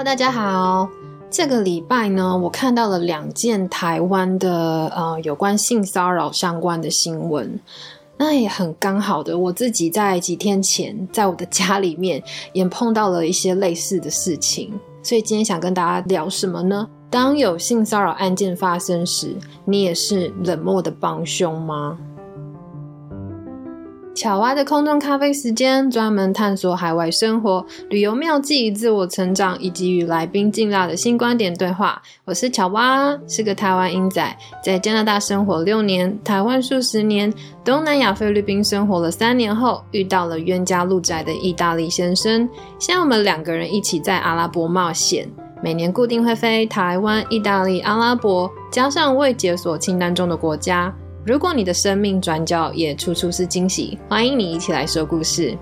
[0.00, 0.88] Hello，大家好。
[1.30, 7.60] 这个礼拜呢，我看到了两件台湾的呃有关性骚扰相关的新闻。
[8.16, 12.22] 那也很刚好的，我自己在几天前在我的家里面
[12.54, 14.72] 也碰到了一些类似的事情。
[15.02, 16.88] 所以今天想跟大家聊什么呢？
[17.10, 19.36] 当有性骚扰案件发生时，
[19.66, 21.98] 你也是冷漠的帮凶吗？
[24.20, 32.02] 巧蛙的空中咖啡时间，专门探索海外生活、旅游妙计、自我成长，以及与来宾进辣的新观点对话。
[32.26, 37.32] 我是巧蛙，是个台湾英仔，在加拿大生活六年，台湾数十年，
[37.64, 42.46] 东南亚菲律宾生活了三年后，遇到了冤家路窄的意大利先生。
[42.78, 45.26] 现在我们两个人一起在阿拉伯冒险，
[45.62, 50.94] 每年固定会飞台湾、意大利、阿拉伯，加上未解锁清单中的国家。
[51.30, 55.56] 如果你的生命转角也处处是惊喜，欢迎你一起来说故事。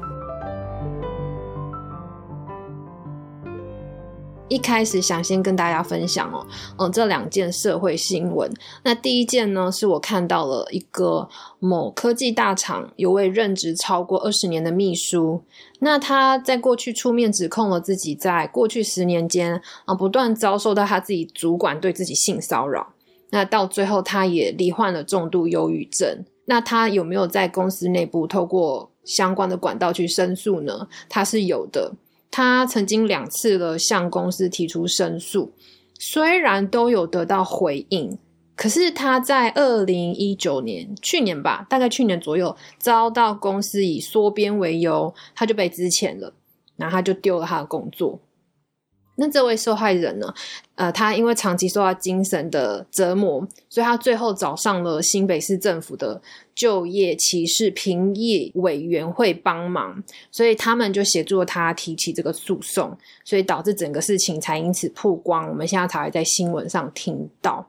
[4.48, 6.46] 一开始想先跟大家分享哦，
[6.78, 8.50] 嗯，这两件社会新闻。
[8.83, 15.42] 那第一件呢，是我看到了一个某科技大厂有位任职超过二十年的秘书，
[15.80, 22.94] 那他在过去出面指控了自己在过去十年间啊，不断遭受到他自己主管对自己性骚扰。
[23.30, 26.24] 那到最后，他也罹患了重度忧郁症。
[26.46, 30.88] 那他有没有在公司内部透过相关的管道去申诉呢？
[31.08, 31.92] 他是有的。
[32.30, 35.52] 他曾经两次了向公司提出申诉，
[35.98, 38.18] 虽然都有得到回应，
[38.54, 46.32] 可是他在二零一九年，去年吧，大概去年左右，遭到公司以缩编为由，他就被资遣了，
[46.76, 48.20] 然后他就丢了他的工作。
[49.20, 50.33] 那这位受害人呢？
[50.77, 56.22] 呃，他因为长期受到精神的折磨，所以他最后找上了新北市政府的
[56.55, 65.48] 就业歧视评议委员会帮忙，所以他们就协助他提起这个诉讼，所以导致整个事情才因此曝光。
[65.48, 67.68] 我们现在才会在新闻上听到。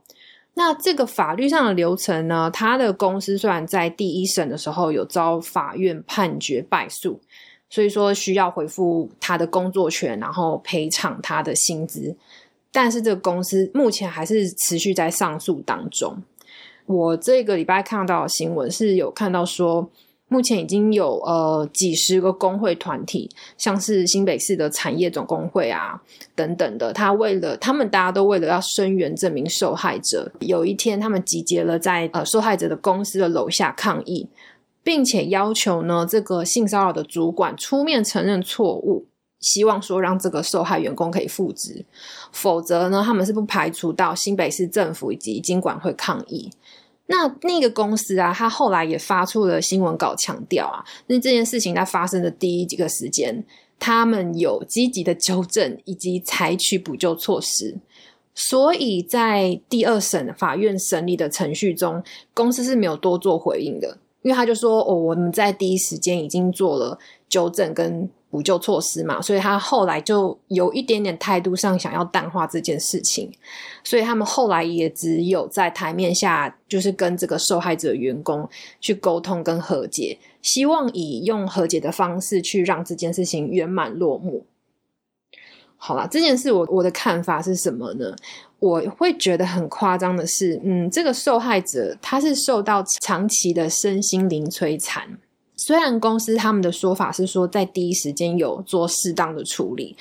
[0.54, 2.52] 那这个法律上的流程呢？
[2.54, 7.20] 他的公司虽然在第一审的时候有遭法院判决败诉。
[7.70, 12.16] 所以说需要回复他的工作权，然后赔偿他的薪资，
[12.72, 16.18] 但是这个公司目前还是持续在上诉当中。
[16.88, 19.88] 我这个礼拜看到的新闻是有看到说，
[20.28, 26.02] 目前已经有呃几十个工会团体，像是新北市的产业总工会啊
[26.34, 34.28] 等等的，他为了他们大家都为了要声援这名受害者，有一天他们集结了在呃受害者的公司的楼下抗议。
[34.84, 39.06] 并且要求呢，这个性骚扰的主管出面承认错误，
[39.40, 41.86] 希望说让这个受害员工可以复职，
[42.32, 46.52] 否则呢，他们是不排除到新北市政府以及经管会抗议。
[47.08, 53.44] 那那个公司啊，他后来也发出了新闻稿，强调啊，那这件事情在发生的第一几个时间，
[53.80, 57.76] 他们有积极的纠正以及采取补救措施，
[58.36, 62.04] 所以在第二审法院审理的程序中，
[62.34, 63.98] 公司是没有多做回应的。
[64.22, 66.98] 因为他就说哦，我们在第一时间已经做了
[67.28, 73.32] 纠正跟补救措施嘛，所以他后来就有一点点态度上想要淡化这件事情，
[73.84, 78.48] 所以他们后来也只有在台面下，就是跟这个受害者员工
[78.80, 84.46] 去沟通跟和解，希望以用和解的方式去让这件事情圆满落幕。
[85.82, 88.14] 好啦，这件事我我的看法是什么呢？
[88.60, 95.18] 我会觉得很夸张的是，嗯，这个受害者他是受到长期的身心灵摧残。
[95.56, 99.96] 虽然公司他们的说法是说在第一时间有做适当的处理，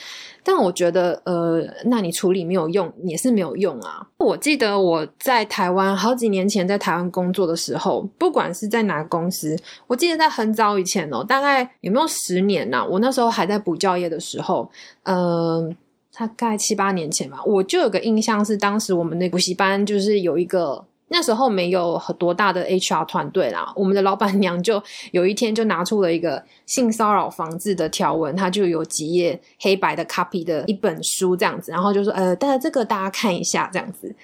[0.48, 4.06] 但我觉得，呃，那你处理没有用也是没有用啊。
[4.16, 9.54] 我记得我在台湾好几年前在台湾工作的时候，不管是在哪个公司，
[9.86, 12.82] 我记得在很早以前哦，大概有没有十年呐？
[12.88, 14.70] 我那时候还在补教业的时候，
[15.02, 15.76] 嗯。
[16.18, 24.82] 大概七八年前吧，我就有个印象是，当时我们那补习班就是有一个那时候没有很多大的 HR 团队啦，我们的老板娘就
[25.12, 34.14] 有一天就拿出了一个性骚扰防治的条文，它就有几页黑白的 copy 的一本书这样子，然后就说呃，大家这个大家看一下这样子。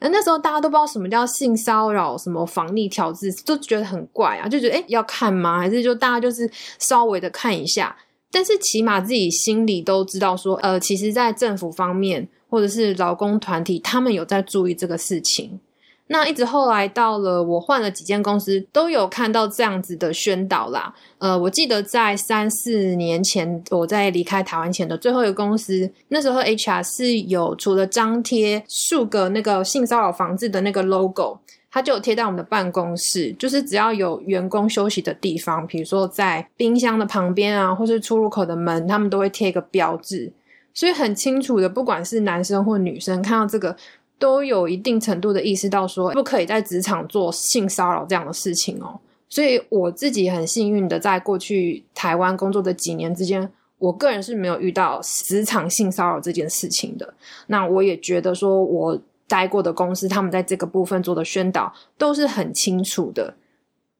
[0.00, 5.58] 那那时候大家都不知道什么叫性骚扰，什么防溺条制，就觉得很怪啊，就觉得哎要看吗？
[5.58, 7.96] 还是就大家就是稍微的看一下。
[8.30, 15.60] 但是起码自己心里都知道，说呃，其实，在政府方面或者是劳工团体，他们有在注意这个事情。
[16.08, 20.94] 那一直后来到了我换了几间公司，都有看到这样子的宣导啦。
[21.18, 31.38] 呃，我记得在三四年前，我在离开台湾前的最后一个公司，那时候 HR 是有除了张贴数个那个性骚扰防治的那个 logo。
[31.70, 40.32] 他就有贴在我们的办公室，就是只要有员工休息的地方，比如说在冰箱的旁边啊，或是出入口的门，他们都会贴一个标志，
[40.72, 43.76] 所以很清楚的，不管是男生或女生，看到这个
[44.18, 49.00] 都有一定程度的意识到说，不可以在职场做性骚扰这样的事情哦。
[49.28, 57.14] 所以我自己很幸运的，在过去台湾工作的几年之间，我个人是没有遇到职场性骚扰这件事情的。
[57.48, 63.34] 那我也觉得说，我待过的公司，他们在这个部分做的宣导都是很清楚的。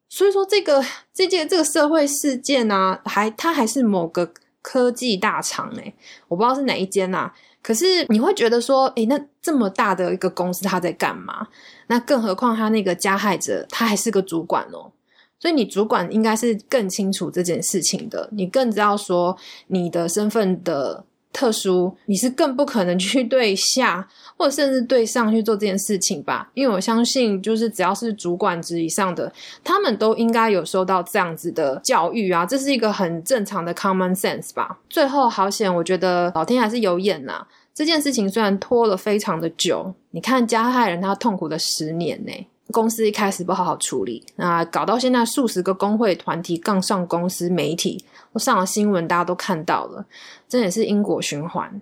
[0.08, 4.31] 所以说，这个这件这个社会事件呢，还它还是某个
[4.62, 5.93] 科技大厂诶，
[6.28, 7.32] 我不知道是哪一间呐。
[7.64, 11.49] 可是你会觉得说，诶，那这么大的一个公司，他在干嘛？
[11.87, 14.93] 那更何况他那个加害者，他还是个主管哦。
[15.40, 19.34] 所以你主管应该是更清楚这件事情的，你更知道说
[19.69, 21.05] 你的身份的。
[21.34, 26.48] 特殊，你是更不可能去 对下，或者甚至对上去做这件事情吧？
[26.54, 29.31] 因为我相信，就是只要是主管职以上的，
[29.62, 34.78] 他们都应该有受到这样子的教育啊，这是一个很正常的 common sense 吧。
[34.88, 37.44] 最后好险，我觉得老天还是有眼呐。
[37.75, 42.32] 这件事情虽然拖了非常的久，你看加害人他痛苦的十年呢。
[42.72, 48.02] 公司一开始不好好处理，那搞到现在数十个工会团体杠上公司媒体，
[48.34, 50.04] 我上了新闻，大家都看到了，
[50.46, 51.81] 这也是因果循环。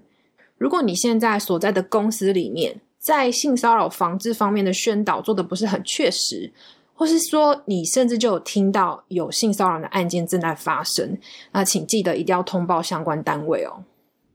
[0.56, 6.52] 如果你现在所在的公司里面，在性骚扰防治方面的宣导做的不是很确实，
[6.94, 11.18] 或是说你甚至就有听到有性骚扰的案件正在发生，
[11.50, 13.82] 那请记得一定要通报相关单位哦。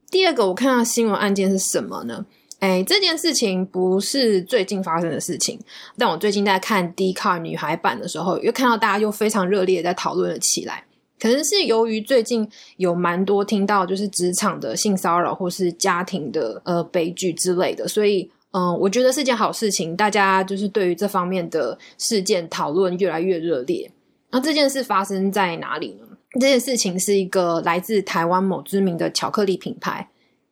[0.10, 2.26] 第二个，我看到新闻案件是什么呢？
[2.60, 5.60] 哎，这件事情不是最近发生的事情，
[5.96, 10.84] 但我最近在看 D Car 女孩版的时候，又看到大家又非常热烈在讨论了起来。
[11.20, 12.48] 可能是由于最近
[12.78, 19.96] 有蛮多听到就是职场的性骚扰或是家庭的呃悲剧之类的，所以嗯，我觉得是件好事情。
[19.96, 23.92] 大家就是对于这方面的事件讨论越来越热烈。
[24.32, 26.06] 那这件事发生在哪里呢？
[26.40, 30.10] 这件事情是一个来自台湾某知名的巧克力品牌。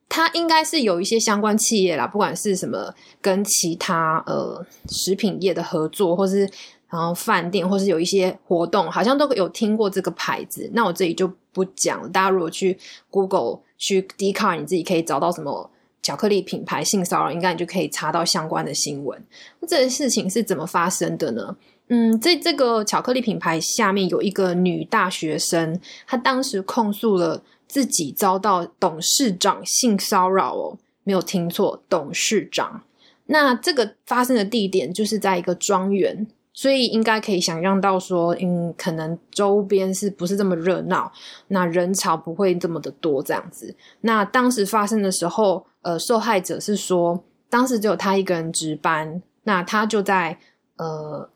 [0.07, 6.47] 它应该是有一些相关企业啦，不管是什么跟其他呃食品业的合作，或是
[6.95, 10.69] 然后饭店，或是有一些活动，好像都有听过这个牌子。
[10.73, 12.77] 那我这里就不讲，大家如果去
[13.09, 15.69] Google 去 d c a r 你自己可以找到什么
[16.01, 19.21] 巧克力品牌性骚扰，应该你就可以查到相关的新闻。
[19.67, 21.55] 这件事情是怎么发生的呢？
[21.89, 27.43] 嗯，这这个巧克力品牌下面有一个女大学生，她当时控诉了。
[27.67, 32.83] 自己遭到董事长性骚扰哦，没有听错，董事长。
[33.25, 41.11] 那这个发生的地点就是在一个庄园，所以应该可以想象到说，嗯，可能周边是不是这么热闹，
[41.49, 43.75] 那人潮不会这么的多这样子。
[44.01, 50.39] 那当时发生的时候，呃，受害者是说，当时只有他一个人值班，那他就在
[50.77, 51.29] 呃。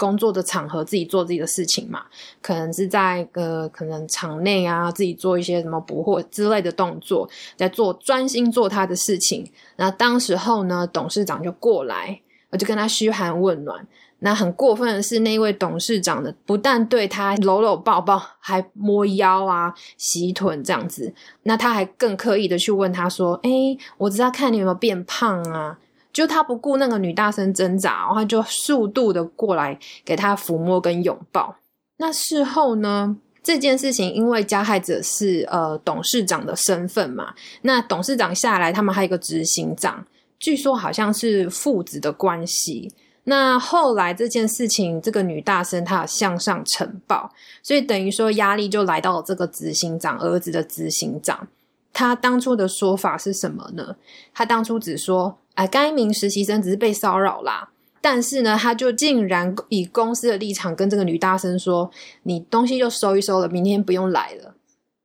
[0.00, 2.04] 工作的场合自己做自己的事情嘛，
[2.40, 9.50] 可能是在呃，可能场内啊，自己做一些什么捕获之类的动作，在做专心做他的事情。
[9.74, 12.20] 那当时候呢，董事长就过来，
[12.50, 13.84] 我就跟他嘘寒问暖。
[14.20, 21.14] 那很过分的是，那位董事长的，不但对他搂搂抱抱，还摸腰啊、洗臀这样子。
[21.44, 23.50] 那他还更刻意的去问他说：“哎，
[23.96, 25.78] 我知道看你有没有变胖啊。”
[26.12, 31.54] 就他不顾那个女大生挣扎，然后就速度的过来给他抚摸跟拥抱。
[31.98, 40.04] 那事后呢，这件事情因为加害者是呃董事长的身份嘛，那董事长下来，他们还有一个执行长，
[40.40, 42.90] 据说好像是父子的关系。
[43.28, 47.32] 那后来这件事情，这个女大生她向上呈报，
[47.62, 51.46] 所以等于说压力就来到了这个执行长儿子的执行长。
[51.92, 53.96] 他当初的说法是什么呢？
[54.34, 55.38] 他当初只说。
[55.58, 57.70] 哎，该名实习生只是被骚扰啦，
[58.00, 61.90] 但是呢，他就竟然以公司的立场跟这个女大生说
[62.22, 64.54] ：“你东西就收一收了，明天不用来了。”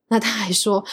[0.09, 0.85] 那他还说：“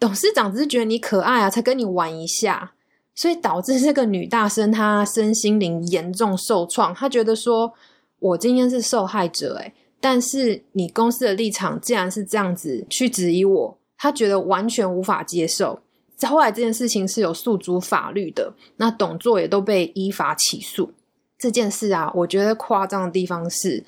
[0.00, 2.72] 董事长只是觉得你可爱啊，才跟你玩一下。”
[3.14, 7.72] 所以导致这个女大生她身心灵严重受创，她觉得说
[8.20, 15.80] ：“我今天是受害者，诶但是你公司的立场竟然是这样子去质疑我，她觉得完全无法接受。”
[16.28, 20.92] 后来这件事情是有诉诸法律的，那董座也都被依法起诉。
[21.36, 23.84] 这件事啊，我觉得夸张的地方是，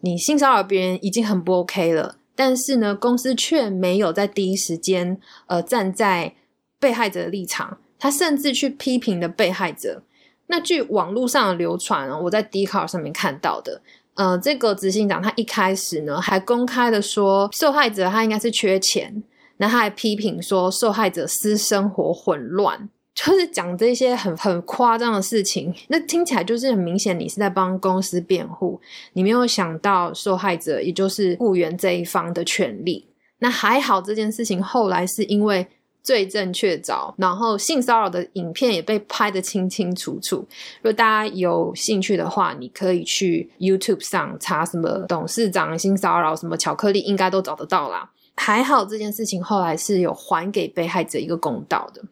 [0.00, 6.34] 你性骚扰别人已经很不 OK 了，但是呢，公司却没有在第一时间呃站在
[6.78, 10.02] 被害者的立场，他甚至去批评了被害者。
[10.48, 13.80] 那据网络上的流传，我在 d 卡上面看到的，
[14.14, 19.22] 呃，这个执行长他一开始呢还公开的说，受害者他应该是缺钱。
[19.58, 25.72] 那他还批评说受害者私生活混乱，就是讲这些很很夸张的事情。
[25.88, 28.80] 那听起来就是很明显，你是在帮公司辩护，
[29.12, 33.06] 你没有想到受害者也就是雇员这一方的权利。
[33.40, 35.66] 那还好，这件事情后来是因为
[36.02, 40.36] 罪证确凿，然后性骚扰的影片也被拍得清清楚楚。
[40.36, 48.10] 如果大家有兴趣的话，你可以去 YouTube 上查什么董事长性骚扰，什么巧克力，应该都找得到啦。
[48.36, 52.02] 还好这件事情后来是有还给被害者一个公道的。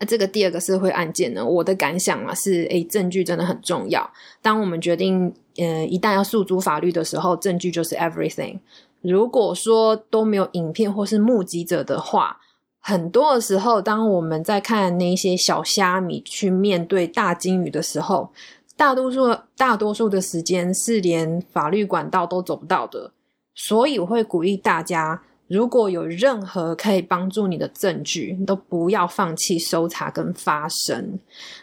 [0.00, 4.08] 那这个第二个社会案件呢，我的感想啊是，诶，证据真的很重要。
[4.40, 8.58] 当我们决定，呃，一旦要诉诸法律的时候，证据就是 everything。
[9.00, 12.38] 如果说都没有影片或是目击者的话，
[12.80, 18.30] 很多的时候，当我们在看那些小虾米去面对大金鱼的时候，
[18.76, 23.12] 大多数大多数的时间是连法律管道都走不到的。
[23.54, 31.18] 所以我会鼓励大家，如果有任何可以帮助你的证据，都不要放弃搜查跟发声。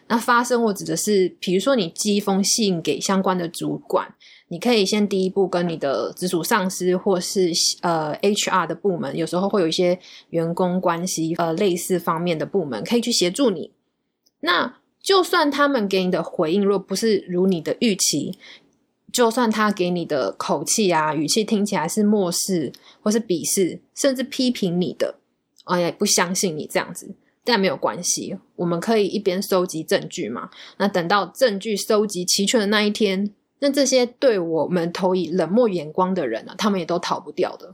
[0.08, 4.14] 那发声，我指的是，比如说你寄一封信给相关的主管。
[4.48, 10.00] 你可以先第一步跟你的直属上司或是呃 HR 的部门，有时候会有一些
[10.30, 13.72] 员工关系呃类似方面的部门可以去协助你。
[14.42, 18.38] 那就算他们给你的回应若不是如你的预期，
[19.12, 22.72] 就算他给你的口气啊语气听起来是漠视
[23.02, 25.16] 或是鄙视，甚至批评你的，
[25.64, 30.52] 哎呀不相信你这样子，但没有关系，我们可以一边收集证据嘛。
[30.78, 33.34] 那等到证据收集齐全的那一天。
[33.66, 37.72] 那这些对我们投以冷漠眼光的人呢，他们也都逃不掉的。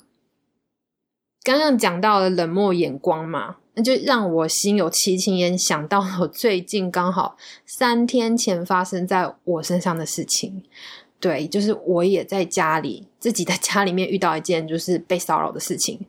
[1.44, 10.64] 刚刚讲到了冷漠眼光嘛，那就让我心有戚戚焉，想到我最近刚好三天前发生在我身上的事情。
[11.20, 16.00] 对，就是我也在家里自己的家里面遇到一件就是被骚扰的事情。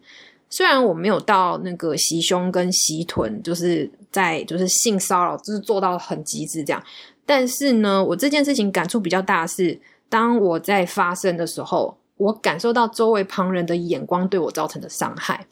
[0.49, 6.83] 虽然我没有到那个袭胸跟袭臀，就是在就是性骚扰，就是做到很极致这样。
[7.25, 15.47] 但是呢，我这件事情感触比较大是，当我在发生的时候，我感受到周围旁人的眼光对我造成的伤害。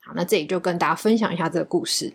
[0.00, 2.14] 好，那这里就跟大家分享一下这个故事。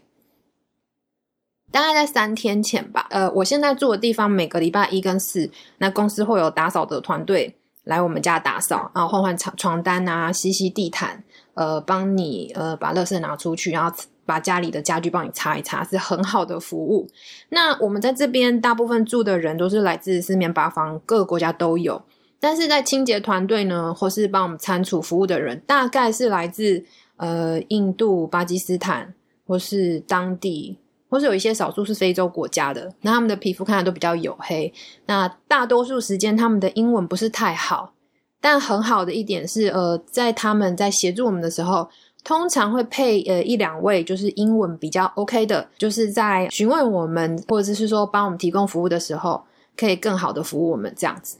[1.71, 13.95] 大概在三天前吧，呃，我现在住的地方每个礼拜一跟四，那公司会有打扫的团队来我们家打扫，然后换换床床单啊，吸吸地毯，呃，帮你呃把垃圾拿出去，然后。
[14.25, 17.07] 把家里的家具帮你擦一擦，是很好的服务。
[17.49, 22.01] 那我们在这边大部分住的人都是来自四面八方，各个国家都有。
[22.39, 26.83] 但是在清洁团队呢，或是帮我们餐厨服务的人，大概是来自
[27.17, 29.13] 呃印度、巴基斯坦，
[29.47, 30.77] 或是当地，
[31.09, 32.93] 或是有一些少数是非洲国家的。
[33.01, 34.71] 那他们的皮肤看起来都比较黝黑。
[35.05, 37.93] 那大多数时间他们的英文不是太好，
[38.41, 41.89] 但很好的一点是，呃，在他们在协助我们的时候。
[42.25, 49.41] 通常会配呃一两位，就是英文比较 OK 的，就是在询问我们或者是说帮我们提供服务的时候，
[49.77, 51.37] 可以更好的服务我们这样子。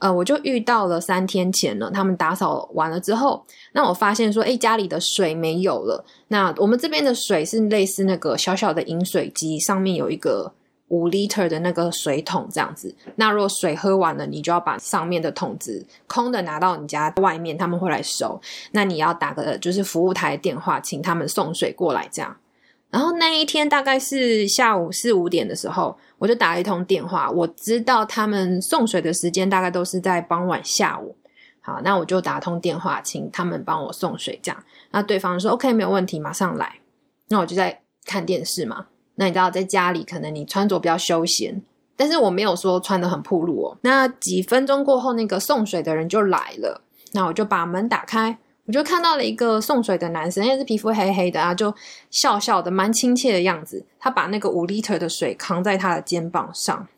[0.00, 6.04] 呃，我就遇到了三天前呢，他们打扫完了之后，那我发现说，哎，家里的水没有了。
[6.28, 10.52] 那我们这边的水是类似那个小小的饮水机，上面有一个。
[10.88, 18.40] 五 liter 的那个水桶这样子，那如果水喝完了，你就要把上面的桶子空的拿到你家外面，他们会来收。
[18.72, 22.36] 那你要打个就是服务台电话，请他们送水过来这样。
[22.90, 31.16] 然后那一天大概是下午四五点的时候，我就打了一通电话，我知道他们送水的时间大概都是在傍晚下午。
[31.60, 34.64] 好，那我就打通电话，请他们帮我送水这样。
[34.92, 36.78] 那对方说 OK 没有问题，马上来。
[37.28, 38.86] 那我就在看电视嘛。
[39.16, 41.62] 那你知道，在家里可能你穿着比较休闲，
[41.96, 43.78] 但是我没有说穿的很暴露哦。
[43.82, 51.72] 那几分钟过后，那个送水的人就来了，那我就把门打开，我就看到了一个送水的男生，也是皮肤黑黑的啊，就
[52.10, 53.86] 笑笑的，蛮亲切的样子。
[54.00, 56.88] 他把那个五 liter 的水扛在他的肩膀上，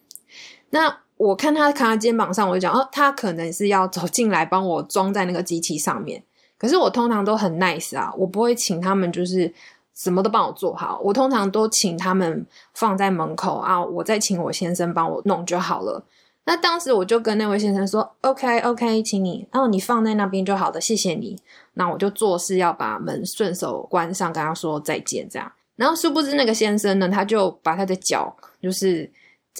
[0.70, 6.23] 那我看他扛在肩膀上，我就讲哦，他可能是要走进来帮我装在那个机器上面。
[6.58, 9.52] 可是我通常都很 nice 啊，我不会请他们就是。
[9.97, 16.05] 什么都帮我做好，我通常都请他们放在门口啊，我再请我先生帮我弄就好了。
[16.45, 21.37] 那当时我就跟那位先生说：“OK OK，请你，然后你放在那边就好了，谢谢你。”
[21.75, 25.50] 那我就做事要把门顺手关上，跟他说再见这样。
[25.75, 29.11] 然后殊不知那个先生呢，他就把他的脚就是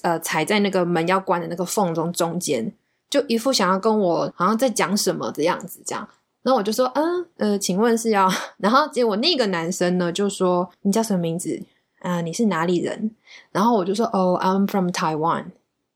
[0.03, 2.73] 呃踩在那个门要关的那个缝中中间，
[3.11, 6.09] 就一副想要跟我好像在讲什么的样子这样。
[6.47, 8.31] 然后我就说，嗯，呃，请问是要？
[8.59, 11.61] 然后结果那个男生呢就说，你叫什么名字？
[12.03, 13.11] 啊，你是哪里人？
[13.51, 15.47] 然后我就说，哦，I'm from Taiwan。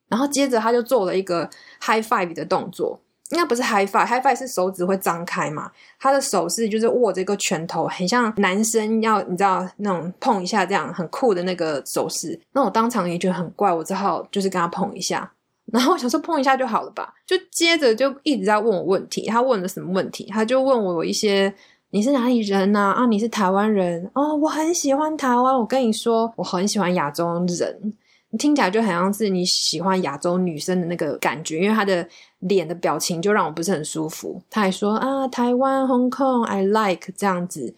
[0.08, 1.48] 然后接着他就做了一个
[1.80, 5.70] high five 的动作，应该不是 high five，high five 是手指会张开嘛？
[6.00, 12.36] 他的手势就是握着一个拳头，很像男生要你知道那种碰一下这样很酷的那个手势。
[12.54, 15.30] 那我当场也觉得很怪，我只好就是跟他碰一下。
[15.72, 19.26] 然后我想说碰一下就好了吧，就接着就一直在问我问题。
[19.26, 20.24] 他问了什么问题？
[20.30, 21.52] 他就问我一些
[21.90, 22.92] 你是哪里人呐？
[22.96, 25.56] 啊，你是台湾人哦，我很喜欢台湾。
[25.56, 27.92] 我跟你说，我很喜欢亚洲人，
[28.38, 32.06] 听起来就很像是你喜欢亚洲女生的那个感觉，因为他的
[32.40, 34.40] 脸的表情就让我不是很舒服。
[34.48, 37.74] 他还说啊，台湾 Hong Kong，I like 这样子，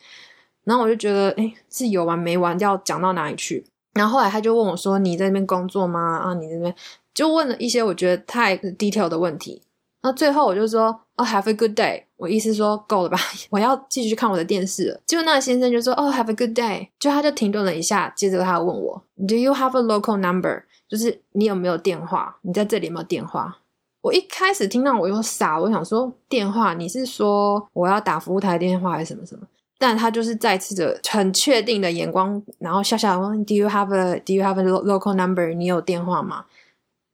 [0.65, 3.65] 然后我就觉得，哎，是有完没完，要讲到哪里去？
[3.95, 6.75] 然后后来他就问我说：“你在那边工作吗？”啊，你在那边
[7.15, 9.63] 就问了一些我觉得太 detail 的问题。
[10.05, 13.19] 那最后我就说：“哦，Have a good day。”我意思说够了吧，
[13.51, 15.01] 我要继续看我的电视了。
[15.07, 22.37] 结果那先生就说：“哦，Have a good day。”就他就停顿了一下，接着他问我：“Do you have a local number？” 就是你有没有电话？
[22.43, 23.59] 你在这里有没有电话？
[24.01, 29.47] 我一开始听到我又傻，我想说电话，你是说我要打服务台电话还是什么什么？
[29.79, 35.55] 但他就是再次的很确定的眼光，然后笑笑问：“Do you have a Do you have a local number？
[35.55, 36.45] 你有电话吗？”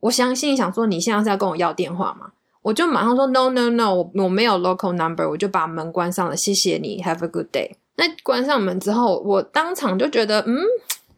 [0.01, 2.31] 我相信想说你现在是要跟我要电话吗？
[2.63, 6.37] 我就马上说：“No No No，我我没有 local number。”我就把门关上了。
[6.37, 7.71] 谢谢你，Have a good day。
[7.97, 10.57] 那关上门之后，我当场就觉得，嗯，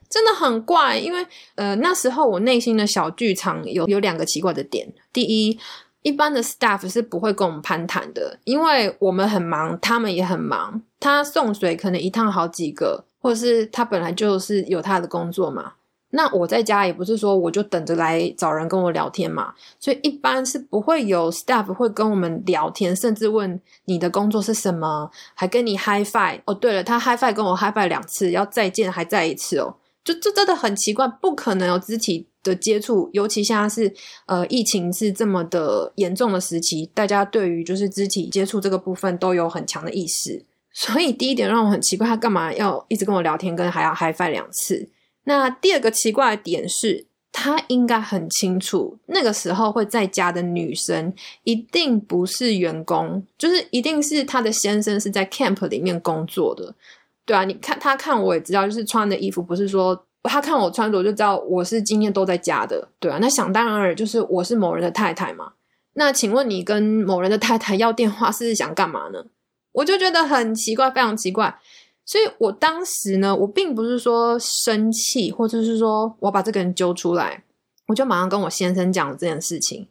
[0.08, 4.92] 真的很怪，因为呃那时候我内心的小剧场有有两个奇怪的点。
[5.12, 5.58] 第一。
[6.02, 10.80] 一般的 staff 是不会跟我们攀谈的，因为我们很忙，他们也很忙。
[10.98, 15.74] 他送水可能一趟好几个，或者是他本来就是有他的工作嘛。
[16.10, 26.40] 那我在家也不是说我就等着来找人跟我聊天嘛，所以一般是不会有 staff 会跟我们聊天，甚至问你的工作是什么，还跟你 hi five。
[26.44, 32.26] 哦，对了，他 hi five，跟我 hi five 两次，要再见还再一次哦，就这真的很奇怪，不可能有肢体。
[32.42, 33.92] 的接触，尤其现在是
[34.24, 40.42] 呃疫情是这么的严重的时期，大家对于就是肢体接触这个部分都有很强的意识。
[40.72, 44.88] 所以第一点让我很奇怪，他干嘛要一直跟我聊天，跟还要 hi five 两次？
[45.24, 51.12] 那第二个奇怪的点是，他应该很清楚，那个时候会在家的女生
[51.44, 56.74] 一定不是员工，就是一定是他的先生是在 camp 里面工作的。
[57.24, 60.06] 对啊，你看他看我也知道，就是穿的衣服不是说。
[60.24, 63.16] 他看我穿着就知道我是今天都在家的，对啊。
[63.22, 65.50] 那想当然就是我是某人的太太嘛。
[65.94, 69.24] 那请问你跟某人的太太要电话是想干嘛呢？
[69.72, 71.58] 我就觉得很奇怪，非常奇怪。
[72.10, 77.44] 所以我当时呢，我并不是说生气，或者是说我把这个人揪出来，
[77.86, 79.86] 我就马上跟我先生讲这件事情，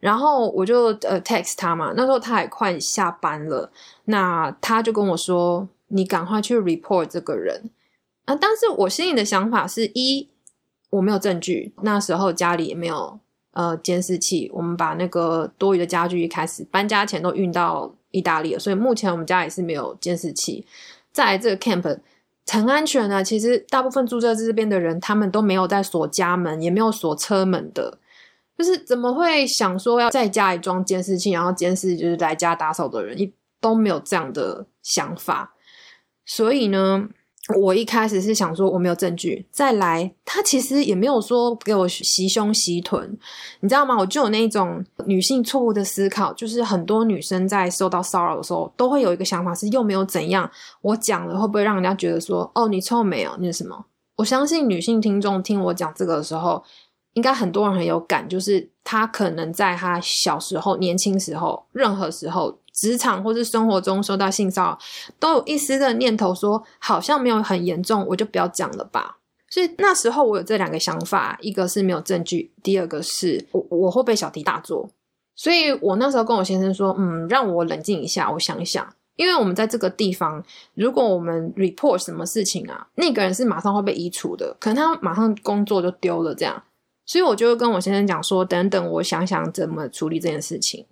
[0.00, 1.92] 然后我就呃 text 他嘛。
[1.94, 3.70] 那时候他也快下班了，
[4.06, 7.68] 那他就跟我说：“你赶快去 report 这个人。”
[8.24, 8.34] 啊！
[8.34, 10.26] 但是我心里的想法是一，
[10.88, 11.74] 我没有证据。
[11.82, 13.20] 那时候家里也没有
[13.52, 20.66] 呃监视器，我们把那个多余的家具一开始搬家前都运到意大利了，所以目前我们家也是没有监视器。
[21.18, 21.98] 在这个 camp
[22.46, 27.98] 很安全啊，其实大部分住在这边的人，他们都没有在锁家门，也没有锁车门的。
[28.56, 35.54] 就是怎么会想说要在家里装监视器，然后监视就是来家打扫的人，一都没有这样的想法。
[36.24, 37.08] 所以呢？
[37.56, 43.18] 我一开始是想说我没有证据，再来他其实也没有说给我袭胸袭臀，
[43.60, 43.96] 你知道吗？
[43.96, 50.50] 我就有那种女性错误的思考，就是很多女生在受到骚扰的时候，都会有一个想法是又没有怎样，
[50.82, 53.86] 我讲了会不会让人家觉得说哦你臭美哦那什么？
[54.16, 56.62] 我相信女性听众听我讲这个的时候，
[57.14, 62.58] 应该很多人很有感，就是她可能在她小时候、年轻时候，任何时候。
[62.80, 64.78] 职场或是生活中受到性骚扰，
[65.18, 69.18] 都有一丝的念头说，好像没有很严重，我就不要讲了吧。
[69.50, 74.88] 所以那时候我有这两个想法，一个是没有证据，第二个是我我会被小题大做。
[75.34, 78.86] 所以我那时候跟我先生说，嗯，让我冷静一下，我想一想，
[79.16, 86.62] 因为我们在这个地方，如果我们 report 什么事情啊，那个人是马上会被移除的，可能他马上工作就丢了这样。
[87.06, 90.84] 所以我就跟我先生讲说，等等，我想想怎么处理这件事情。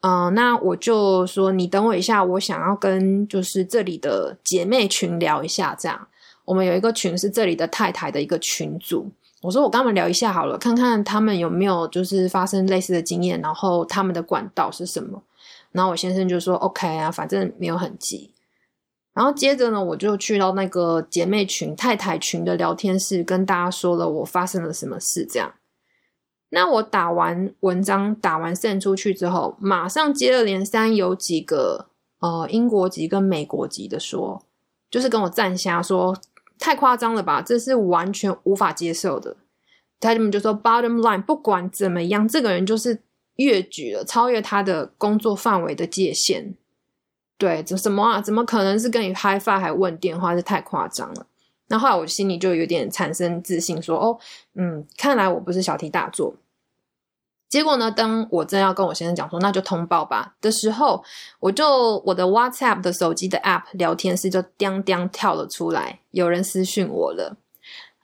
[0.00, 6.08] 嗯，那我就说你等我一下，我想要跟就是这里的姐妹群聊一下，这样
[6.44, 9.10] 我们有一个群是这里的太太的一个群组。
[9.40, 15.22] 我说我跟他们聊一下好了，看看他们有没有就是发生类似的经验，然后他们的管道是什么。
[15.72, 18.32] 然后我先生就说 OK 啊，反正没有很急。
[19.14, 25.52] 然后接着呢，我就去到那个姐妹群太太群的聊天室，跟大家说了我发生了什么事，这样。
[26.50, 31.86] 那我打完文章，打完 send 出去之后，马上接二连三有几个
[32.20, 34.42] 呃英国籍跟美国籍的说，
[34.90, 36.16] 就是跟我赞下说
[36.58, 39.36] 太夸张了吧，这是完全无法接受的。
[40.00, 43.02] 他们就说 bottom line，不管怎么样，这个人就是
[43.36, 46.54] 越举了，超越他的工作范围的界限。
[47.36, 48.20] 对，怎么什么啊？
[48.20, 50.34] 怎么可能是跟你 hi five 还问电话？
[50.34, 51.26] 是太夸张了。
[51.68, 54.18] 那后来我心里就有点产生自信，说：“哦，
[54.54, 56.34] 嗯，看来我不是小题大做。”
[57.48, 61.02] 结果呢，当我真要跟我先生讲说那就通报吧的时候，
[61.40, 67.36] 我就我的 WhatsApp 的手机的 App 聊天室就叮叮跳了出来，有人私讯我了。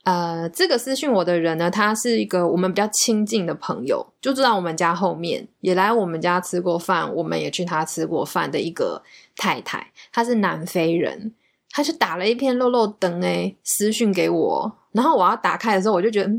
[0.04, 9.02] 呃，这个私讯我的人呢，他是一个我们比较亲近的朋友，就住在我们家后面，也来我们家吃过饭，我们也去他吃过饭的一个
[9.36, 11.32] 太太，她是南非人，
[11.76, 16.30] 他就打了一篇漏漏灯诶私讯给我，然后我要打开的时候，我就觉得，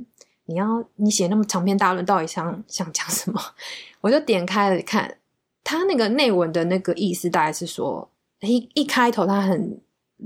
[0.46, 3.42] 你要你写那么长篇大论，到底想想讲什么？
[4.00, 5.18] 我就点开了看，
[5.62, 9.78] 他那个内文的那个意思大概是说，一一开头他很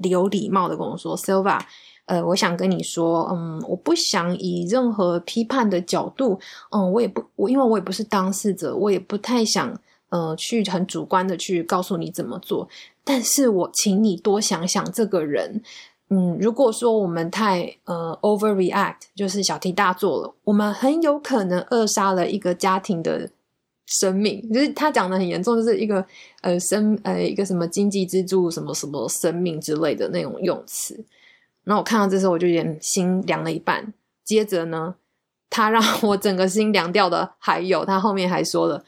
[0.03, 1.59] 有礼貌的跟我说，Silva。
[2.05, 6.39] 呃，我想跟你说，嗯，我不想以任何批判的角度，
[6.71, 12.67] 嗯，我也不，我因为我也不是当事者，我也不太想，呃，去很主观的去告诉你怎么做。
[13.03, 15.61] 但是我请你多想想这个人，
[16.09, 23.29] 嗯，如果说我们太呃 overreact，就是小题大做了，我们很有可能扼杀了一个家庭的
[23.85, 24.51] 生命。
[24.51, 26.05] 就是他讲的很严重，就是一个
[26.41, 31.03] 呃生呃一个什么经济支柱，什么什么生命之类的那种用词。
[31.63, 33.93] 然后我看到这时候，我就有点心凉了一半。
[34.23, 34.95] 接着呢，
[35.49, 38.83] 他让我整个心凉掉的，还有他后面还说了：“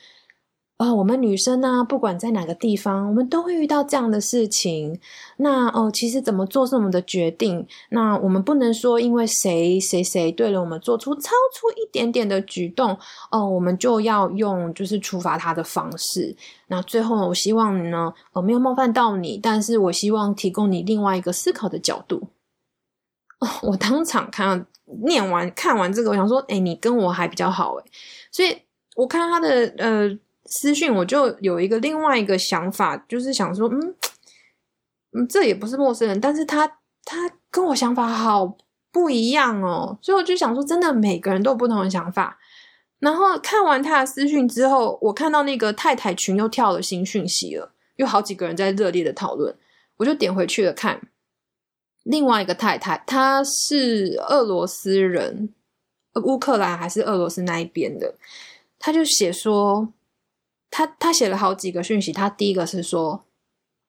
[0.81, 4.99] 啊，我们女生呢，不管在哪个地方，我们都会遇到这样的事情。
[5.37, 7.67] 那哦，其实怎么做是我们的决定。
[7.89, 12.97] 那我们不能说因为谁谁谁对了我们做出超出一点点的举动，
[13.29, 16.35] 哦，我们就要用就是处罚他的方式。
[16.65, 22.29] 那最后，我希望呢，呃，没有冒犯到你，但是我希望提供你另外一个思考的角度。”
[23.61, 24.65] 我当场看
[25.05, 27.85] 念完看完这个，我想说，哎，你跟我还比较好哎，
[28.31, 28.57] 所以
[28.95, 30.09] 我看他的呃
[30.51, 33.95] 私讯，我就有一个另外一个想法，就是想说，嗯
[35.13, 36.67] 嗯，这也不是陌生人，但是他
[37.05, 38.57] 他跟我想法好
[38.91, 42.37] 不一样哦，所以我就想说，真的每个人都有不同的想法。
[42.99, 49.55] 然后看完他的私讯之后，我看到那个太太群又跳了新讯息了，有好几个人在热烈的讨论，
[49.97, 51.01] 我就点回去了看。
[52.03, 55.53] 另外一个太太，她是俄罗斯人，
[56.23, 58.15] 乌克兰还是俄罗斯那一边的，
[58.77, 59.91] 他就写说，
[60.71, 63.25] 他他写了好几个讯息，他第一个是说，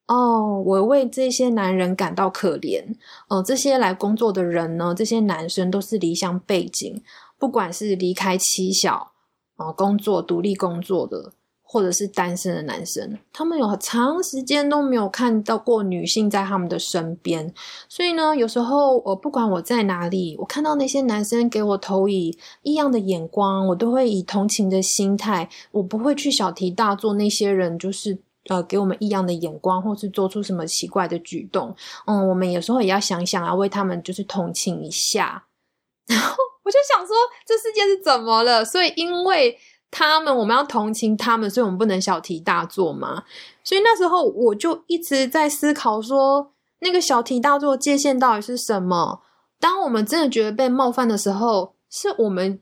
[0.08, 2.84] 哦，我为这些男人感到可怜，
[3.28, 7.02] 哦，这些来工作的人呢，这些男生都是离乡背景，
[7.38, 9.12] 不管是离开妻小，
[9.56, 11.32] 哦，工作独立工作的。
[11.72, 17.50] 或者是单身的男生，他们有很长时间都没有看到过女性在他们的身边，
[17.88, 27.14] 所以呢，有时候我不管我在哪里，我看到那些男生给我投以异样的眼光，我都会以同情的心态，我不会去小题大做。
[27.14, 28.18] 那些人就是
[28.50, 31.74] 呃给我们异样的眼光，或是做出什么奇怪的举动，
[32.06, 35.46] 嗯，我们有时候也要想想啊，为他们就是同情一下。
[36.06, 38.62] 然后我就想说，这世界是怎么了？
[38.62, 39.56] 所以因为。
[39.92, 43.22] 他们，我们要同情他们，所以我们不能小题大做嘛。
[43.62, 46.50] 所以那时候我就一直在思考，说
[46.80, 49.20] 那个小题大做界限到底是什么？
[49.60, 52.58] 当我们真的觉得被冒犯的时候，是我们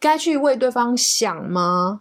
[0.00, 2.00] 该去为对方想吗？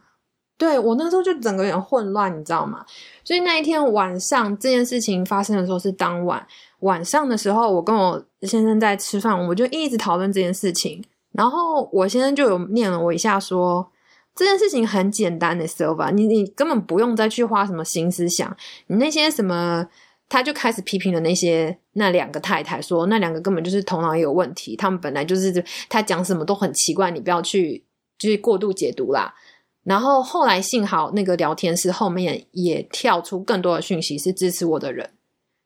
[0.57, 2.85] 对我那时候就整个有点混乱，你知道吗？
[3.25, 6.47] 所以那一天晚上这件事情发生的时候是当晚
[6.79, 13.85] 晚上的时候，我跟我先生在吃饭，我就一直讨论这件事情，然后我先生就有念了我一下说。
[14.35, 18.55] 这件事情很简单的，so 吧，你你根本不用再去花什么心思想，
[18.87, 19.87] 你那些什么，
[20.27, 27.83] 他就开始批评了那些那两个太太，说那两个根本就是头脑有问题，他们本来就是他讲什么都很奇怪，你不要去
[28.17, 29.35] 就是过度解读啦。
[29.83, 35.11] 然后后来幸好那个聊天室后面也跳出更多的讯息，是支持我的人，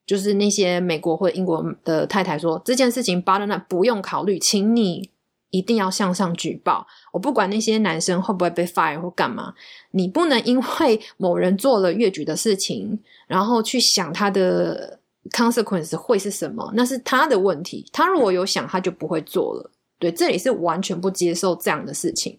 [0.05, 5.11] 就是那些美国或英国的太太说这件事情巴 o 那不用考虑，请你。
[5.49, 6.85] 一定要向上举报！
[7.11, 9.53] 我不管那些男生会不会被 fire 或干嘛，
[9.91, 14.99] 你不能因为某人做了越矩的事情，然后去想他的
[15.31, 17.85] consequence 会是什么，那是他的问题。
[17.93, 19.71] 他如果有想，他就不会做了。
[19.99, 22.37] 对，这里是完全不接受这样的事情。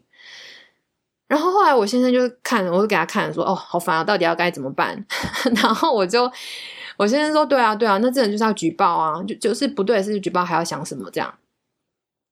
[1.27, 5.05] 然后后来我先生就看，我就给他看，说：“哦，好烦啊，到底要该怎么办？”
[5.63, 6.31] 然后我就
[6.97, 11.35] 我先生说：“对啊，对啊，那这人就是要举报啊，就就是不对，是举报还要想什么这样。”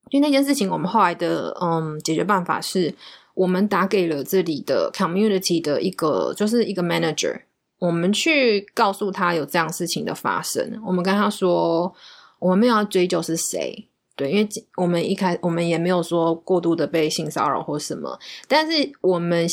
[0.08, 2.94] 就那件事情，我们后来的嗯解决办法是，
[3.34, 7.40] 我们打给了这里的 community 的一个，就是一个 manager，
[7.80, 10.80] 我们去告诉他有这样事情的发生。
[10.86, 11.92] 我们跟他说，
[12.38, 18.16] 我们没有要追究是谁，对，因为我们一开我们也没有说过度的被性骚扰或什么，
[18.46, 19.44] 但是我们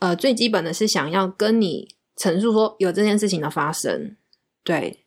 [0.00, 4.16] 呃最基本的是想要跟你陈述说有这件事情的发生，
[4.64, 5.04] 对，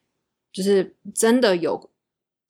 [0.54, 1.90] 就是真的有。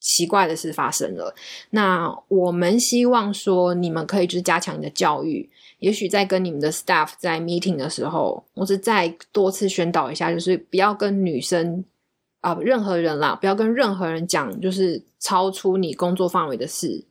[0.04, 1.34] 奇怪的事发生了。
[1.70, 11.86] 那我们希望说，你们可以就是加强你的教育，也许在跟你们的 staff 在 meeting 的时候，或是再多次宣导一下，就是不要跟女生
[12.42, 17.06] 啊，任何人啦，不要跟任何人讲，就是超出你工作范围的事。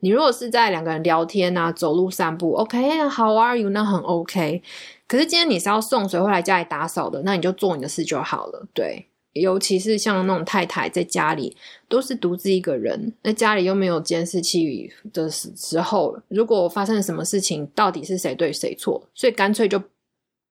[0.00, 3.70] 你如果是在两个人聊天啊，走路散步，OK，How are you？
[3.70, 4.62] 那很 OK。
[5.08, 8.66] 可是今天你是要送水或来家里打扫的，那你就做你的事就好了。
[8.74, 11.56] 对，尤其是像那种太太在家里
[11.88, 19.06] 都是独自一个人，那家里又没有监视器的时时候，如果发生什么事情，到底是谁对谁错？
[19.14, 19.80] 所以干脆就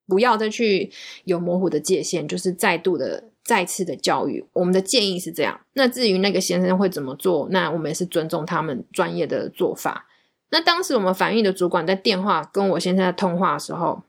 [0.08, 0.92] 不要再去
[1.26, 3.26] 有模糊的界限，就是再度的。
[3.46, 5.60] 再次的教育，我们的建议是这样。
[5.74, 10.08] 那至于那个先生会怎么做，那我们也是尊重他们专业的做法。
[10.52, 14.02] 那当时我们反映的主管在电话跟我先生在通话的时候，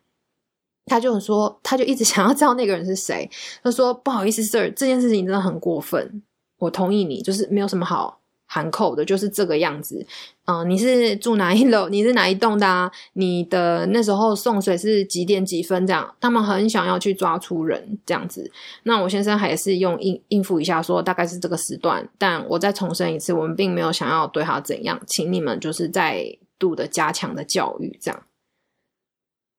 [0.87, 3.29] 他就说，他就一直 想要知道那个人是谁。
[3.62, 6.23] 他说：“不好意思，Sir，这件事情真的很过分。
[6.59, 10.07] 我同意你，就是没有什么好。”含扣的就是这个样子，
[10.44, 11.88] 嗯，你是住哪一楼？
[11.88, 12.64] 你是哪一栋的？
[12.64, 12.88] 啊？
[13.14, 15.85] 你的那时候送水是几点几分？
[15.87, 18.49] 这样，他们很想要去抓出人这样子。
[18.85, 22.07] 那我先生还是用应应付一下，说大概是这个时段。
[22.16, 26.25] 但我再重申一次，我们并没有想要对他怎样，请你们就是再
[26.57, 28.23] 度的加强的教育，这样。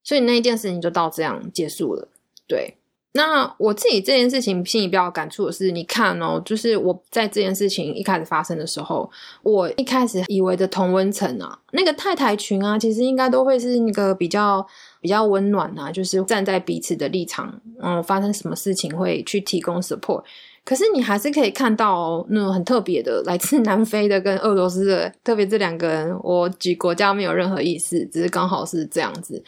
[0.06, 2.08] 所以那一件事情就到这样结束了，
[2.48, 2.78] 对。
[3.18, 9.10] 那我自己这件事情心里比较感触的是，你看哦，就是我在这件事情一开始发生的时候，
[9.42, 14.68] 我一开始以为的同温层啊，那个太太群啊，其实应该都会是那个比较
[15.00, 20.22] 比较温暖啊，就是站在彼此的立场，嗯，发生什么事情会去提供 support。
[20.66, 29.42] 可是你还是可以看到那种很特别的，来自南非的跟俄罗斯的，特别这两个人，我举国家没有任何意思，只是刚好是这样子。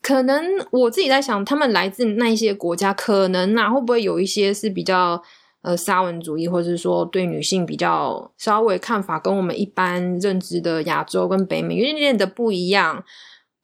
[0.00, 5.20] 可能我自己在想，他们来自那一些国家，可能啊，会不会有一些是比较
[5.62, 13.04] 呃沙文主义，或者是说对女性比较稍微看法跟我们一般认知的亚洲跟北美有点点的不一样。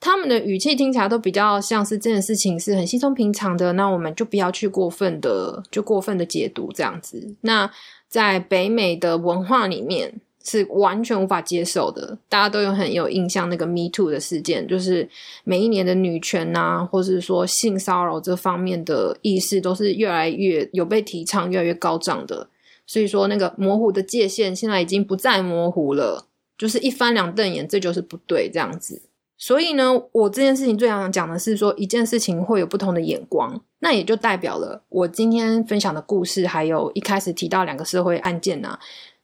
[0.01, 7.37] 他们的语气听起来都比较像是这件事情是很稀松平常的，那我们就不要去过分的就过分的解读这样子。
[7.43, 7.71] 那
[8.09, 10.21] 在北美的文化里面。
[10.45, 12.17] 是完全无法接受的。
[12.29, 15.09] 大家都有很有印象那个 Me Too 的事件，就是
[15.43, 22.49] 每一年的女权呐，或是说性骚扰这方面的意识，都是越来越有被提倡、越来越高涨的。
[22.87, 26.27] 所以说，那个模糊的界限现在已经不再模糊了，
[26.59, 29.01] 就是一翻两瞪眼，这就是不对这样子。
[29.39, 38.79] 所以呢，我这件事情最想讲的是说，一件事情会有不同的眼光，那也就代表了我今天分享的故事，还有一开始提到两个社会案件呐。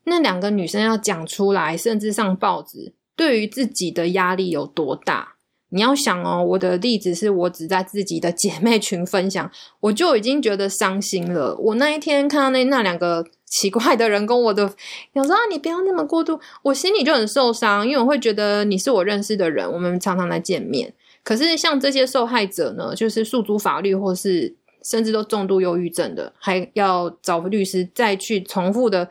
[0.04, 5.36] 那两个女生要讲出来，甚至上报纸，对于自己的压力有多大？
[5.72, 11.56] 你要想哦，我的例子是我只在自己的姐妹群分享，我就已经觉得伤心了。
[11.56, 14.68] 我那一天看到那那两个奇怪的人跟我的
[15.14, 20.92] 想说啊，你不要那么过度，我心里就很受伤，因为我会觉得你是我认识的人，我们常常来见面。
[21.22, 29.08] 可是像这些受害者呢，就是诉诸法律，或是甚至都重度忧郁症的，还要找律师再去重复的。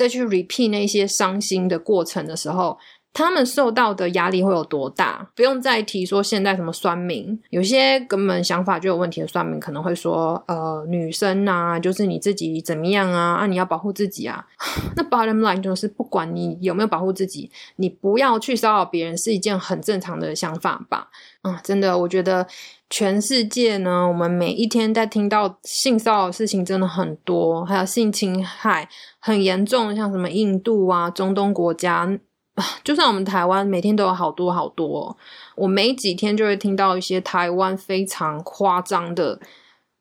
[0.00, 2.78] 再去 repeat 那些伤心的过程的时候，
[3.12, 5.30] 他们受到的压力会有多大？
[5.36, 13.34] 不用再提说现在什么酸民，有些根本想法就有问题的酸民可能会说：“呃，女生啊，就是你自己怎么样啊？
[13.34, 14.46] 啊，你要保护自己啊。
[14.96, 21.08] ”那 bottom line 就是，不管你有没有保护自己，你不要去骚扰别人是一件很正常的想法吧？
[21.42, 22.46] 啊，真的，我觉得。
[22.90, 28.88] 全世界呢，我们每一天在听到性骚扰事情真的很多，还有性侵害
[29.20, 32.18] 很严重，像什么印度啊、中东国家，
[32.82, 35.16] 就算我们台湾每天都有好多好多。
[35.54, 39.40] 我每几天就会听到一些台湾非常夸张的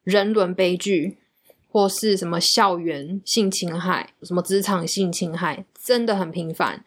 [0.04, 1.20] 人伦悲剧，
[1.72, 6.84] 或是什么校园性侵害、什么职场性侵害，真的很频繁。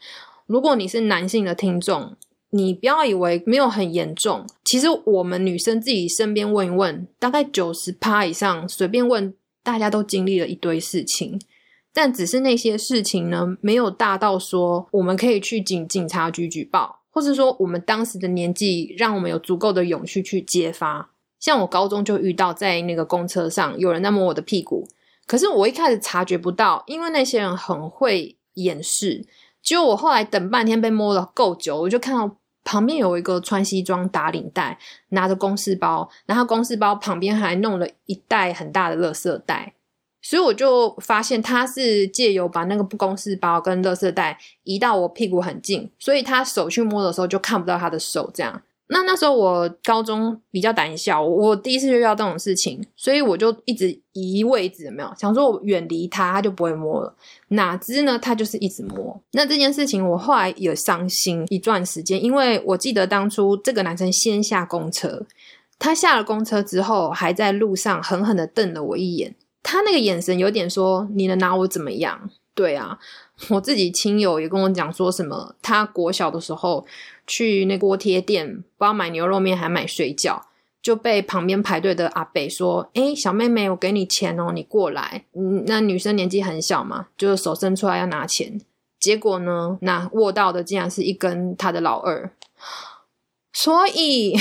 [0.47, 2.17] 如果你是男性的听众，
[2.55, 11.41] 你不要以为没有很严重，其实我们女生自己身边问一问，大概九十趴以上，随便问，大家都经历了一堆事情，
[11.95, 21.11] 但只是那些事情呢，没有大到说我们可以去警警察局举报，或者说我们当时的年纪让我们有足够的勇气去揭发。
[21.41, 24.87] 像我高中就遇到，在那个公车上有人在摸我的屁股，
[25.27, 29.25] 可是我一开始察觉不到，因为那些人很会掩饰。
[29.63, 32.37] 结果我后来等半天被摸了够久，我就看到。
[32.65, 39.75] 旁边有一个穿西装打领带，拿着公事包，然后公事包旁边还弄了一袋很大的垃圾袋，
[40.21, 48.63] 所以我就发现他是借由把那个不公事包跟垃圾袋移到我屁股很近，所以他手去摸的时候就看不到他的手这样。
[48.93, 57.15] 那那时候我高中比较胆小，我第一次遇到这种事情，所以我就一直移位置，有没有想说我远离他，他就不会摸了。
[57.49, 59.19] 哪知呢，他就是一直摸。
[59.33, 65.25] 那这件事情我后来有伤心一段时间，因为我记得当初这个男生先下公车，
[65.79, 72.99] 他下了公车之后，还在路上狠狠的瞪了我一眼，他那个眼神有点说：“你能拿我怎么样？”对啊。
[73.49, 76.87] 我自己亲友也跟我讲说什么，他国小的时候
[77.27, 80.41] 去那锅贴店，不知道买牛肉面还买水饺，
[80.81, 88.61] 就被旁边排队的阿北说：“哎，小妹妹，我给你钱哦，你过来。”嗯，那女生年纪很小嘛，就是手伸出来要拿钱，
[89.01, 92.31] 结果呢，那握到的竟然是一根他的老二，
[93.53, 94.37] 所以。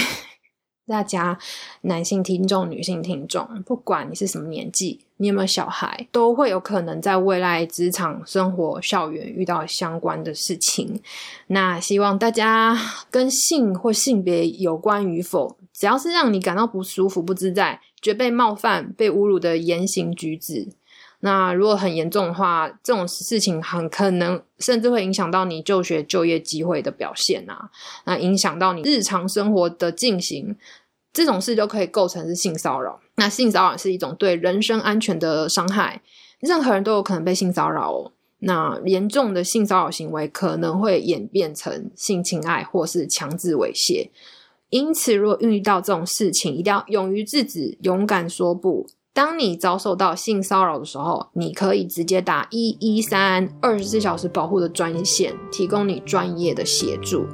[0.92, 1.40] 大家，
[1.84, 11.02] 男性听众、女性听众，不管你是什么年纪，你有没有小孩，都会有可能在未来职场、生活、校园遇到相关的事情。
[11.48, 12.78] 那希望大家
[13.10, 20.68] 跟性或性别有关与否，只要是让你感到不舒服、不自在、觉被冒犯、被侮辱的言行举止，
[21.22, 27.70] 那如果很严重的话，这种事情很可能甚至会影响到你就学、就业机会的表现啊，
[28.06, 30.58] 那影响到你日常生活的进行。
[31.14, 33.00] 这种事就可以构成是性骚扰。
[33.16, 36.02] 那性骚扰是一种对人身安全的伤害，
[36.40, 38.12] 任何人都有可能被性骚扰哦。
[38.40, 44.10] 那严重的性骚扰行为可能会演变成性侵害或是强制猥亵。
[44.70, 48.88] 因此，如果遇到这种事情，一定要勇于制止，勇敢说不。
[49.14, 57.28] 当你遭受到性骚扰的时候，你可以直接打一一三二十四小时保护的专线，提供你专业的协助。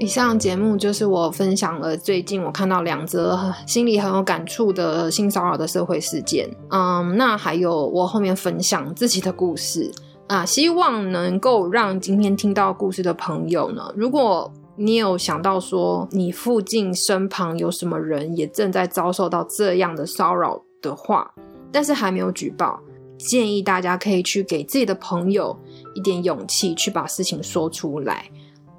[0.00, 6.48] 以上节目就是我分享了最近我看到两则心里很有感触的性骚扰的社会事件。
[6.70, 9.90] 嗯，那还有我后面分享自己的故事
[10.26, 21.32] 啊，希望能够让今天听到故事的朋友呢，如果你有想到说你附近身旁有什么人也正在遭受到这样的骚扰的话，
[21.70, 22.80] 但是还没有举报，
[23.16, 25.56] 建议大家可以去给自己的朋友
[25.94, 28.28] 一点勇气，去把事情说出来。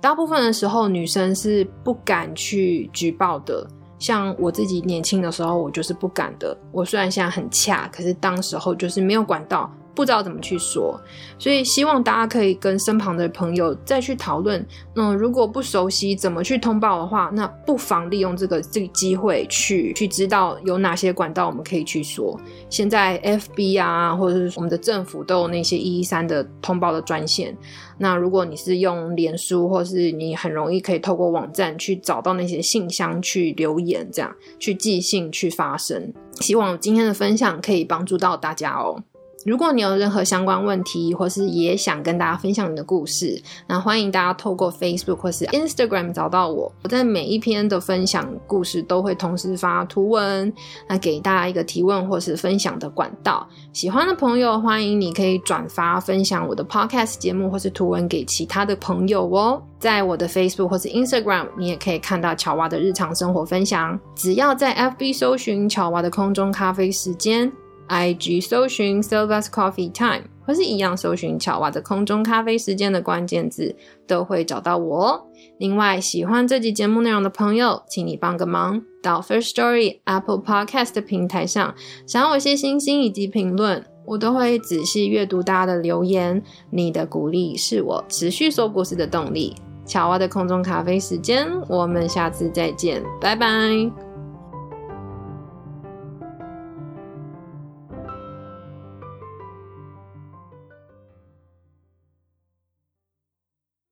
[0.06, 3.68] 大部分的时候，女生是不敢去举报的。
[3.98, 6.56] 像我自己年轻的时候，我就是不敢的。
[6.72, 9.68] 我虽然现在很恰，可是当时候就是没有管到。
[9.96, 11.00] 不知道怎么去说，
[11.40, 14.64] 所以希望大家可以跟身旁的朋友再去讨论。
[14.96, 22.40] 嗯，如果不熟悉怎么去通报的话，那不妨利用这个这个机会去去知道有哪些管道我们可以去说。
[22.70, 27.56] 现在 FB 啊，或者是我们的政府都有那些一一三的通报的专线。
[27.98, 36.14] 那如果你是用脸书，或是你很容易可以透过网站去找到那些信箱去留言，这样去寄信去发声。
[36.42, 39.02] 希望今天的分享可以帮助到大家哦。
[39.46, 46.72] 如果你有任何相关问题，或是也想跟大家分享你的故事，那欢迎大家透过 Facebook 或是 Instagram 找到我。
[46.82, 50.52] 我在每一篇的分享故事都会同时发图文，
[50.90, 53.48] 那给大家一个提问或是分享的管道。
[53.72, 59.62] 喜欢的朋友，欢迎你可以转发分享我的 Podcast 节目或是图文给其他的朋友哦。
[59.78, 64.00] 在我的 Facebook 或是 Instagram，你也可以看到乔娃的日常生活分享。
[64.16, 67.52] 只要在 FB 搜寻乔娃的空中咖啡时间。
[67.90, 73.76] IG 搜寻 Silva's Coffee Time，或是一样搜寻巧娃的空中咖啡时间的关键字，
[74.08, 75.28] 都会找到我。
[75.60, 81.74] 另外，喜欢这集节目内容的朋友，请你帮个忙，到 First Story Apple Podcast 平台上，
[82.08, 86.42] 想我些星星以及评论，我都会仔细阅读大家的留言。
[86.72, 89.56] 你的鼓励是我持续说故事的动力。
[89.86, 94.05] 巧娃的空中咖啡时间，我们下次再见，拜拜。